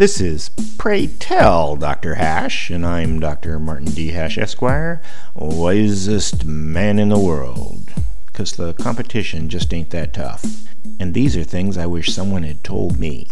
[0.00, 2.14] This is Pray Tell Dr.
[2.14, 3.58] Hash, and I'm Dr.
[3.58, 4.12] Martin D.
[4.12, 5.02] Hash, Esquire,
[5.34, 7.92] wisest man in the world.
[8.24, 10.42] Because the competition just ain't that tough.
[10.98, 13.28] And these are things I wish someone had told me.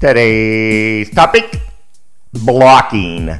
[0.00, 1.60] Today's topic
[2.32, 3.38] blocking.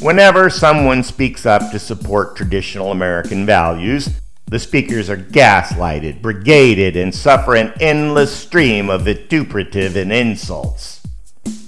[0.00, 4.10] Whenever someone speaks up to support traditional American values,
[4.46, 11.02] the speakers are gaslighted, brigaded, and suffer an endless stream of vituperative and insults.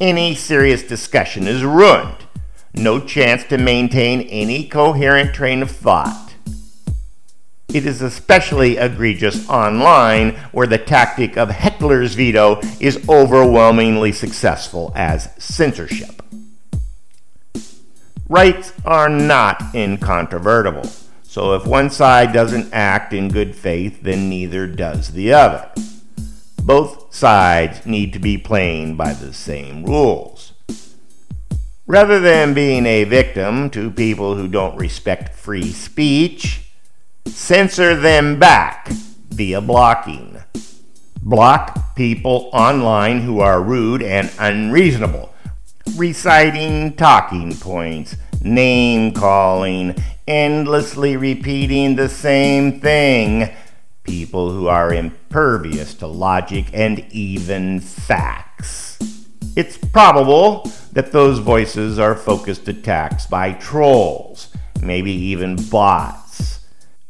[0.01, 2.27] Any serious discussion is ruined.
[2.75, 6.35] No chance to maintain any coherent train of thought.
[7.73, 15.31] It is especially egregious online, where the tactic of heckler's veto is overwhelmingly successful as
[15.39, 16.23] censorship.
[18.29, 20.91] Rights are not incontrovertible,
[21.37, 25.71] so if one side doesn't act in good faith, then neither does the other.
[26.63, 30.55] Both sides need to be playing by the same rules.
[31.87, 36.71] Rather than being a victim to people who don't respect free speech,
[37.27, 38.89] Censor them back
[39.29, 40.39] via blocking.
[41.21, 45.35] Block people online who are rude and unreasonable,
[45.97, 48.17] reciting talking points,
[48.55, 49.95] name calling,
[50.27, 53.55] endlessly repeating the same thing.
[54.05, 58.99] People who are impervious to logic and even facts.
[59.57, 64.49] It's probable that those voices are focused attacks by trolls,
[64.81, 66.27] maybe even bots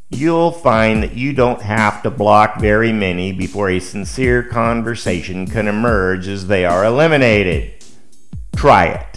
[0.09, 5.67] you'll find that you don't have to block very many before a sincere conversation can
[5.67, 7.73] emerge as they are eliminated.
[8.55, 9.16] Try it.